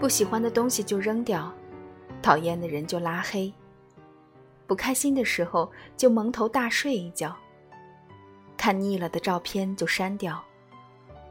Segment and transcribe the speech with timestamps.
[0.00, 1.52] 不喜欢的东西就扔掉，
[2.22, 3.52] 讨厌的人就拉黑，
[4.64, 7.36] 不开心的时候就蒙头大睡一觉，
[8.56, 10.40] 看腻了的照片就删掉，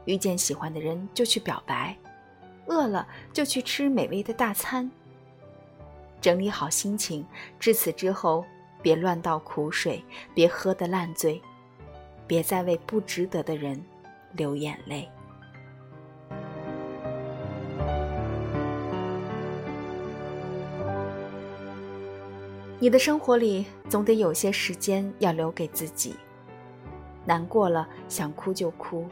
[0.04, 1.96] 遇见喜欢的人就去表白，
[2.66, 4.90] 饿了就去吃美味的大餐。
[6.20, 7.24] 整理好心情，
[7.58, 8.44] 至此之后，
[8.82, 11.40] 别乱倒苦水，别喝得烂醉，
[12.26, 13.82] 别再为不值得的人
[14.32, 15.08] 流眼泪。
[22.80, 26.14] 你的生活里总得有些时间要留给自己。
[27.24, 29.06] 难过了想哭就哭，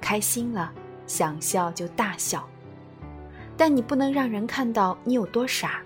[0.00, 0.72] 开心了
[1.06, 2.48] 想笑就大笑，
[3.56, 5.82] 但你不能让人看到你有多傻。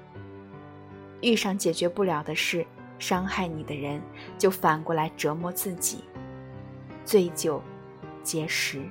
[1.23, 2.65] 遇上解决不了的事，
[2.99, 4.01] 伤害你的人，
[4.37, 6.05] 就反过来折磨自己，
[7.07, 7.63] 醉酒
[8.23, 8.83] 节食。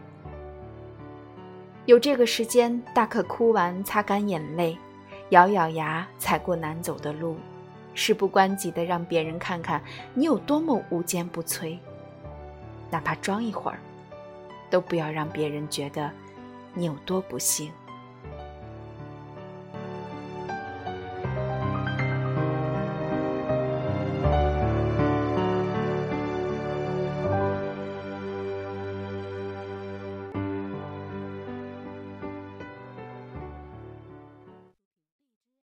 [1.85, 4.77] 有这个时间，大可哭完，擦干眼泪，
[5.29, 7.37] 咬咬牙，踩过难走的路，
[7.97, 9.81] 事不关己的让别人看看
[10.13, 11.79] 你有多么无坚不摧。
[12.91, 13.79] 哪怕装一会儿，
[14.69, 16.11] 都不要让别人觉得
[16.75, 17.71] 你有多不幸。